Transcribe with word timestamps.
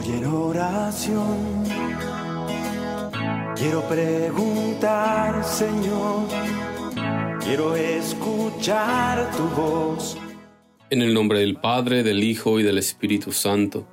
Hoy 0.00 0.14
en 0.14 0.24
oración 0.24 1.62
quiero 3.54 3.86
preguntar, 3.86 5.44
Señor, 5.44 6.26
quiero 7.44 7.76
escuchar 7.76 9.30
tu 9.36 9.42
voz. 9.48 10.16
En 10.88 11.02
el 11.02 11.12
nombre 11.12 11.40
del 11.40 11.56
Padre, 11.56 12.02
del 12.02 12.24
Hijo 12.24 12.58
y 12.58 12.62
del 12.62 12.78
Espíritu 12.78 13.32
Santo, 13.32 13.86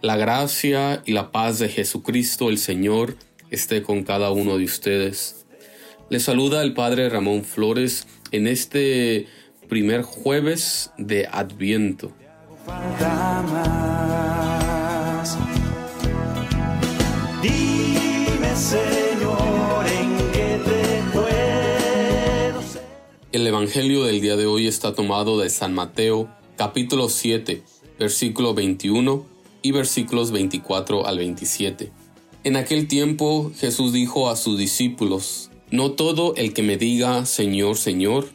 la 0.00 0.16
gracia 0.16 1.00
y 1.04 1.12
la 1.12 1.30
paz 1.30 1.60
de 1.60 1.68
Jesucristo 1.68 2.48
el 2.48 2.58
Señor 2.58 3.14
esté 3.50 3.84
con 3.84 4.02
cada 4.02 4.32
uno 4.32 4.58
de 4.58 4.64
ustedes. 4.64 5.46
Les 6.10 6.24
saluda 6.24 6.64
el 6.64 6.74
Padre 6.74 7.08
Ramón 7.08 7.44
Flores 7.44 8.08
en 8.32 8.48
este 8.48 9.28
primer 9.68 10.02
jueves 10.02 10.90
de 10.98 11.28
Adviento. 11.30 12.10
El 23.32 23.46
Evangelio 23.46 24.04
del 24.04 24.20
día 24.20 24.36
de 24.36 24.44
hoy 24.44 24.66
está 24.66 24.94
tomado 24.94 25.40
de 25.40 25.48
San 25.48 25.72
Mateo, 25.72 26.28
capítulo 26.58 27.08
7, 27.08 27.62
versículo 27.98 28.52
21 28.52 29.24
y 29.62 29.72
versículos 29.72 30.32
24 30.32 31.06
al 31.06 31.16
27. 31.16 31.92
En 32.44 32.56
aquel 32.56 32.88
tiempo 32.88 33.50
Jesús 33.56 33.94
dijo 33.94 34.28
a 34.28 34.36
sus 34.36 34.58
discípulos, 34.58 35.50
No 35.70 35.92
todo 35.92 36.34
el 36.36 36.52
que 36.52 36.62
me 36.62 36.76
diga 36.76 37.24
Señor, 37.24 37.78
Señor, 37.78 38.28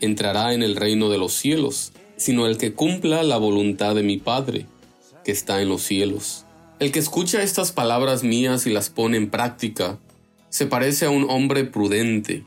entrará 0.00 0.54
en 0.54 0.62
el 0.62 0.76
reino 0.76 1.10
de 1.10 1.18
los 1.18 1.34
cielos, 1.34 1.92
sino 2.16 2.46
el 2.46 2.56
que 2.56 2.72
cumpla 2.72 3.22
la 3.24 3.36
voluntad 3.36 3.94
de 3.94 4.02
mi 4.02 4.16
Padre, 4.16 4.64
que 5.26 5.32
está 5.32 5.60
en 5.60 5.68
los 5.68 5.82
cielos. 5.82 6.46
El 6.78 6.90
que 6.90 7.00
escucha 7.00 7.42
estas 7.42 7.70
palabras 7.70 8.24
mías 8.24 8.66
y 8.66 8.70
las 8.70 8.88
pone 8.88 9.18
en 9.18 9.28
práctica, 9.28 10.00
se 10.48 10.64
parece 10.64 11.04
a 11.04 11.10
un 11.10 11.28
hombre 11.28 11.64
prudente 11.64 12.46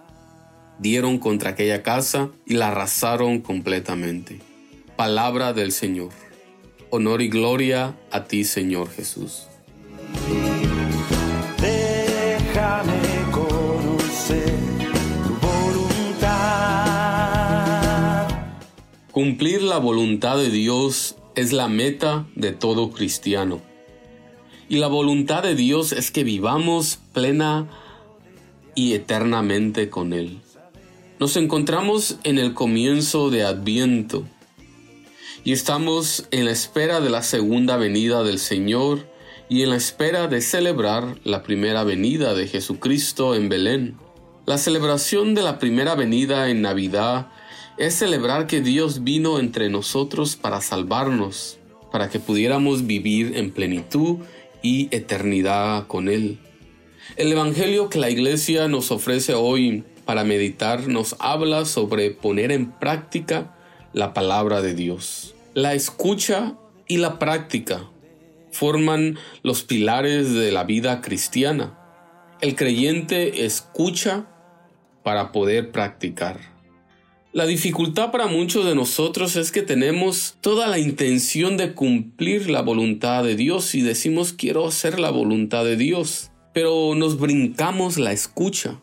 dieron 0.81 1.19
contra 1.19 1.51
aquella 1.51 1.83
casa 1.83 2.31
y 2.45 2.55
la 2.55 2.69
arrasaron 2.69 3.39
completamente. 3.39 4.39
Palabra 4.95 5.53
del 5.53 5.71
Señor. 5.71 6.09
Honor 6.89 7.21
y 7.21 7.29
gloria 7.29 7.95
a 8.09 8.23
ti, 8.25 8.43
Señor 8.43 8.89
Jesús. 8.89 9.43
Déjame 11.61 12.99
conocer 13.31 14.55
tu 15.23 15.33
voluntad. 15.47 16.27
Cumplir 19.11 19.61
la 19.61 19.77
voluntad 19.77 20.37
de 20.37 20.49
Dios 20.49 21.15
es 21.35 21.53
la 21.53 21.67
meta 21.67 22.25
de 22.35 22.53
todo 22.53 22.89
cristiano. 22.89 23.61
Y 24.67 24.77
la 24.77 24.87
voluntad 24.87 25.43
de 25.43 25.53
Dios 25.53 25.91
es 25.91 26.09
que 26.11 26.23
vivamos 26.23 26.99
plena 27.13 27.67
y 28.73 28.93
eternamente 28.93 29.89
con 29.89 30.13
Él. 30.13 30.41
Nos 31.21 31.37
encontramos 31.37 32.17
en 32.23 32.39
el 32.39 32.55
comienzo 32.55 33.29
de 33.29 33.43
Adviento 33.43 34.25
y 35.43 35.51
estamos 35.51 36.27
en 36.31 36.45
la 36.45 36.51
espera 36.51 36.99
de 36.99 37.11
la 37.11 37.21
segunda 37.21 37.77
venida 37.77 38.23
del 38.23 38.39
Señor 38.39 39.07
y 39.47 39.61
en 39.61 39.69
la 39.69 39.75
espera 39.75 40.27
de 40.27 40.41
celebrar 40.41 41.19
la 41.23 41.43
primera 41.43 41.83
venida 41.83 42.33
de 42.33 42.47
Jesucristo 42.47 43.35
en 43.35 43.49
Belén. 43.49 43.97
La 44.47 44.57
celebración 44.57 45.35
de 45.35 45.43
la 45.43 45.59
primera 45.59 45.93
venida 45.93 46.49
en 46.49 46.63
Navidad 46.63 47.27
es 47.77 47.93
celebrar 47.93 48.47
que 48.47 48.61
Dios 48.61 49.03
vino 49.03 49.37
entre 49.37 49.69
nosotros 49.69 50.35
para 50.35 50.59
salvarnos, 50.59 51.59
para 51.91 52.09
que 52.09 52.19
pudiéramos 52.19 52.87
vivir 52.87 53.37
en 53.37 53.51
plenitud 53.51 54.17
y 54.63 54.87
eternidad 54.89 55.85
con 55.85 56.09
Él. 56.09 56.39
El 57.15 57.31
Evangelio 57.31 57.89
que 57.89 57.99
la 57.99 58.09
Iglesia 58.09 58.67
nos 58.67 58.89
ofrece 58.89 59.35
hoy 59.35 59.83
para 60.11 60.25
meditar 60.25 60.89
nos 60.89 61.15
habla 61.19 61.63
sobre 61.63 62.11
poner 62.11 62.51
en 62.51 62.69
práctica 62.69 63.55
la 63.93 64.13
palabra 64.13 64.61
de 64.61 64.73
Dios. 64.73 65.35
La 65.53 65.73
escucha 65.73 66.57
y 66.85 66.97
la 66.97 67.17
práctica 67.17 67.89
forman 68.51 69.17
los 69.41 69.63
pilares 69.63 70.33
de 70.33 70.51
la 70.51 70.65
vida 70.65 70.99
cristiana. 70.99 71.79
El 72.41 72.57
creyente 72.57 73.45
escucha 73.45 74.25
para 75.01 75.31
poder 75.31 75.71
practicar. 75.71 76.41
La 77.31 77.45
dificultad 77.45 78.11
para 78.11 78.27
muchos 78.27 78.65
de 78.65 78.75
nosotros 78.75 79.37
es 79.37 79.53
que 79.53 79.61
tenemos 79.61 80.35
toda 80.41 80.67
la 80.67 80.77
intención 80.77 81.55
de 81.55 81.71
cumplir 81.71 82.49
la 82.49 82.61
voluntad 82.61 83.23
de 83.23 83.37
Dios 83.37 83.75
y 83.75 83.81
decimos 83.81 84.33
quiero 84.33 84.67
hacer 84.67 84.99
la 84.99 85.09
voluntad 85.09 85.63
de 85.63 85.77
Dios, 85.77 86.31
pero 86.53 86.95
nos 86.95 87.17
brincamos 87.17 87.97
la 87.97 88.11
escucha 88.11 88.81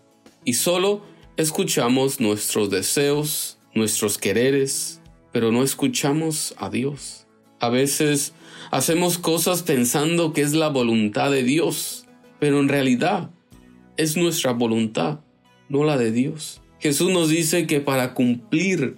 y 0.49 0.55
solo 0.55 1.03
escuchamos 1.39 2.19
nuestros 2.19 2.69
deseos, 2.69 3.59
nuestros 3.73 4.19
quereres, 4.19 5.01
pero 5.33 5.53
no 5.53 5.63
escuchamos 5.63 6.53
a 6.59 6.69
Dios. 6.69 7.29
A 7.61 7.69
veces 7.69 8.35
hacemos 8.73 9.19
cosas 9.19 9.63
pensando 9.63 10.33
que 10.33 10.43
es 10.43 10.53
la 10.53 10.69
voluntad 10.69 11.31
de 11.31 11.45
Dios, 11.45 12.07
pero 12.41 12.59
en 12.59 12.69
realidad 12.69 13.31
es 13.97 14.17
nuestra 14.17 14.53
voluntad, 14.53 15.21
no 15.69 15.85
la 15.85 15.97
de 15.97 16.11
Dios. 16.11 16.61
Jesús 16.81 17.13
nos 17.13 17.29
dice 17.29 17.69
que 17.69 17.81
para 17.81 18.15
cumplir 18.15 18.97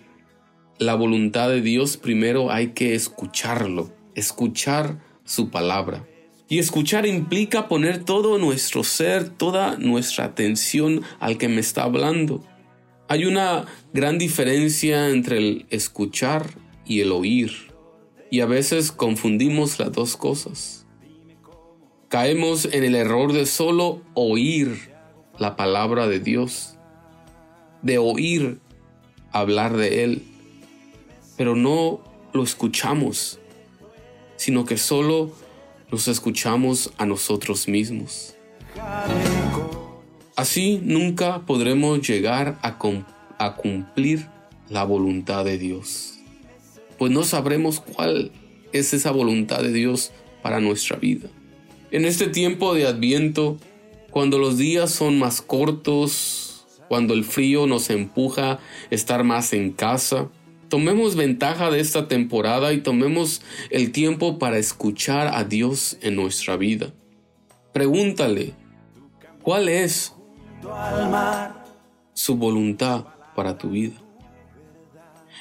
la 0.79 0.95
voluntad 0.95 1.51
de 1.51 1.61
Dios 1.61 1.99
primero 1.99 2.51
hay 2.51 2.69
que 2.69 2.95
escucharlo, 2.95 3.93
escuchar 4.15 4.99
su 5.25 5.51
palabra. 5.51 6.07
Y 6.51 6.59
escuchar 6.59 7.07
implica 7.07 7.69
poner 7.69 8.05
todo 8.05 8.37
nuestro 8.37 8.85
ser, 8.85 9.31
toda 9.31 9.79
nuestra 9.79 10.27
atención 10.27 11.03
al 11.19 11.39
que 11.39 11.49
me 11.49 11.61
está 11.61 11.85
hablando. 11.85 12.45
Hay 13.09 13.25
una 13.25 13.65
gran 13.95 14.19
diferencia 14.19 15.09
entre 15.09 15.39
el 15.39 15.67
escuchar 15.71 16.51
y 16.85 17.01
el 17.01 17.13
oír. 17.13 17.73
Y 18.31 18.41
a 18.41 18.47
veces 18.47 18.93
confundimos 18.93 19.79
las 19.79 19.93
dos 19.93 20.17
cosas. 20.17 20.87
Caemos 22.09 22.67
en 22.67 22.85
el 22.85 22.97
error 22.97 23.33
de 23.33 23.47
solo 23.47 24.03
oír 24.15 24.91
la 25.39 25.57
palabra 25.57 26.09
de 26.09 26.19
Dios 26.19 26.77
de 27.83 27.99
oír 27.99 28.61
hablar 29.33 29.77
de 29.77 30.05
Él, 30.05 30.23
pero 31.37 31.57
no 31.57 32.01
lo 32.33 32.43
escuchamos, 32.43 33.39
sino 34.37 34.65
que 34.65 34.77
solo 34.77 35.33
nos 35.91 36.09
escuchamos 36.09 36.93
a 36.99 37.07
nosotros 37.07 37.69
mismos. 37.69 38.35
Así 40.37 40.81
nunca 40.83 41.45
podremos 41.47 42.07
llegar 42.07 42.59
a, 42.63 42.79
a 43.39 43.57
cumplir 43.57 44.27
la 44.69 44.85
voluntad 44.85 45.45
de 45.45 45.59
Dios, 45.59 46.15
pues 46.97 47.13
no 47.13 47.25
sabremos 47.25 47.81
cuál 47.81 48.31
es 48.73 48.95
esa 48.95 49.11
voluntad 49.11 49.63
de 49.63 49.73
Dios 49.73 50.13
para 50.43 50.61
nuestra 50.61 50.97
vida. 50.97 51.29
En 51.91 52.05
este 52.05 52.29
tiempo 52.29 52.73
de 52.75 52.87
adviento, 52.87 53.59
cuando 54.11 54.39
los 54.39 54.59
días 54.59 54.93
son 54.93 55.19
más 55.19 55.43
cortos, 55.43 56.51
cuando 56.91 57.15
el 57.15 57.25
frío 57.25 57.67
nos 57.67 57.91
empuja 57.91 58.53
a 58.53 58.61
estar 58.91 59.23
más 59.25 59.53
en 59.53 59.71
casa. 59.71 60.29
Tomemos 60.71 61.17
ventaja 61.17 61.69
de 61.69 61.81
esta 61.81 62.07
temporada 62.07 62.73
y 62.73 62.81
tomemos 62.81 63.43
el 63.71 63.91
tiempo 63.91 64.39
para 64.39 64.57
escuchar 64.57 65.27
a 65.35 65.43
Dios 65.43 65.99
en 66.01 66.15
nuestra 66.15 66.57
vida. 66.57 66.95
Pregúntale, 67.73 68.55
¿cuál 69.43 69.69
es 69.69 70.15
su 72.15 72.37
voluntad 72.37 73.07
para 73.35 73.59
tu 73.59 73.71
vida? 73.71 74.01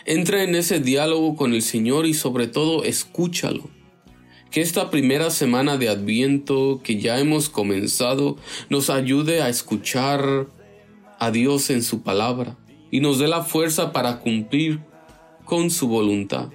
Entra 0.04 0.42
en 0.42 0.56
ese 0.56 0.80
diálogo 0.80 1.36
con 1.36 1.54
el 1.54 1.62
Señor 1.62 2.08
y 2.08 2.16
sobre 2.16 2.48
todo 2.48 2.84
escúchalo. 2.84 3.70
Que 4.50 4.62
esta 4.62 4.90
primera 4.90 5.30
semana 5.30 5.78
de 5.78 5.90
Adviento 5.90 6.82
que 6.84 7.00
ya 7.00 7.20
hemos 7.20 7.50
comenzado 7.50 8.38
nos 8.70 8.90
ayude 8.90 9.44
a 9.44 9.50
escuchar 9.50 10.48
a 11.20 11.30
Dios 11.30 11.70
en 11.70 11.84
su 11.84 12.02
palabra 12.02 12.58
y 12.90 13.00
nos 13.00 13.20
dé 13.20 13.28
la 13.28 13.44
fuerza 13.44 13.94
para 13.94 14.22
cumplir 14.22 14.89
con 15.50 15.72
su 15.72 15.88
voluntad. 15.88 16.50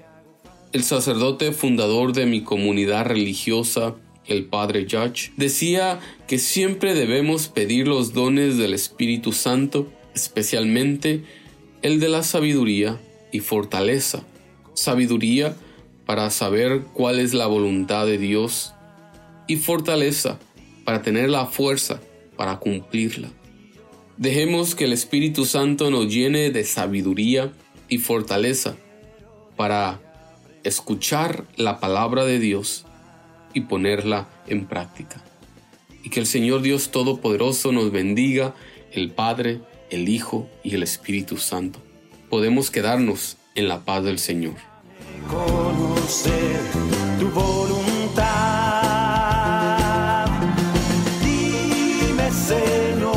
El 0.72 0.84
sacerdote 0.84 1.50
fundador 1.50 2.12
de 2.12 2.26
mi 2.26 2.42
comunidad 2.42 3.06
religiosa, 3.06 3.96
el 4.24 4.44
padre 4.44 4.86
Judge, 4.88 5.32
decía 5.36 5.98
que 6.28 6.38
siempre 6.38 6.94
debemos 6.94 7.48
pedir 7.48 7.88
los 7.88 8.14
dones 8.14 8.56
del 8.56 8.72
Espíritu 8.72 9.32
Santo, 9.32 9.90
especialmente 10.14 11.24
el 11.82 11.98
de 11.98 12.08
la 12.08 12.22
sabiduría 12.22 13.00
y 13.32 13.40
fortaleza. 13.40 14.22
Sabiduría 14.74 15.56
para 16.06 16.30
saber 16.30 16.84
cuál 16.92 17.18
es 17.18 17.34
la 17.34 17.48
voluntad 17.48 18.06
de 18.06 18.18
Dios 18.18 18.74
y 19.48 19.56
fortaleza 19.56 20.38
para 20.84 21.02
tener 21.02 21.30
la 21.30 21.46
fuerza 21.46 22.00
para 22.36 22.60
cumplirla. 22.60 23.32
Dejemos 24.18 24.76
que 24.76 24.84
el 24.84 24.92
Espíritu 24.92 25.46
Santo 25.46 25.90
nos 25.90 26.06
llene 26.14 26.50
de 26.52 26.62
sabiduría 26.62 27.52
y 27.88 27.98
fortaleza 27.98 28.76
para 29.56 30.00
escuchar 30.64 31.44
la 31.56 31.80
palabra 31.80 32.24
de 32.24 32.38
Dios 32.38 32.84
y 33.52 33.62
ponerla 33.62 34.28
en 34.46 34.66
práctica. 34.66 35.22
Y 36.02 36.10
que 36.10 36.20
el 36.20 36.26
Señor 36.26 36.62
Dios 36.62 36.90
Todopoderoso 36.90 37.72
nos 37.72 37.90
bendiga, 37.90 38.54
el 38.92 39.10
Padre, 39.10 39.60
el 39.90 40.08
Hijo 40.08 40.48
y 40.62 40.74
el 40.74 40.82
Espíritu 40.82 41.36
Santo. 41.38 41.80
Podemos 42.28 42.70
quedarnos 42.70 43.36
en 43.54 43.68
la 43.68 43.84
paz 43.84 44.04
del 44.04 44.18
Señor. 44.18 44.54
Señor, 52.46 53.13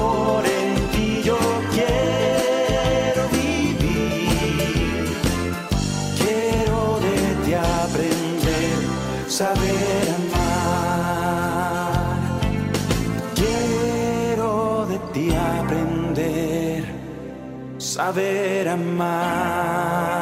saber 17.97 18.67
amar. 18.67 20.16